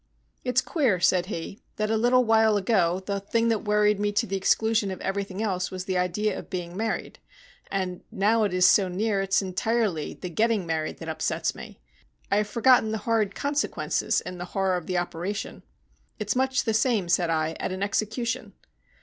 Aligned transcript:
"It's 0.43 0.61
queer," 0.61 0.99
said 0.99 1.27
he, 1.27 1.61
"that 1.75 1.91
a 1.91 1.95
little 1.95 2.23
while 2.23 2.57
ago 2.57 3.03
the 3.05 3.19
thing 3.19 3.49
that 3.49 3.65
worried 3.65 3.99
me 3.99 4.11
to 4.13 4.25
the 4.25 4.35
exclusion 4.35 4.89
of 4.89 4.99
everything 4.99 5.43
else 5.43 5.69
was 5.69 5.85
the 5.85 5.99
idea 5.99 6.35
of 6.39 6.49
being 6.49 6.75
married, 6.75 7.19
and 7.69 8.01
now 8.09 8.43
it 8.45 8.51
is 8.51 8.65
so 8.67 8.87
near 8.87 9.21
it's 9.21 9.43
entirely 9.43 10.15
the 10.15 10.27
getting 10.31 10.65
married 10.65 10.97
that 10.97 11.07
upsets 11.09 11.53
me. 11.53 11.79
I 12.31 12.37
have 12.37 12.47
forgotten 12.47 12.91
the 12.91 12.97
horrid 13.05 13.35
consequences 13.35 14.21
in 14.21 14.39
the 14.39 14.45
horror 14.57 14.75
of 14.75 14.87
the 14.87 14.97
operation." 14.97 15.61
"It's 16.17 16.35
much 16.35 16.63
the 16.63 16.73
same," 16.73 17.07
said 17.07 17.29
I, 17.29 17.55
"at 17.59 17.71
an 17.71 17.83
execution." 17.83 18.53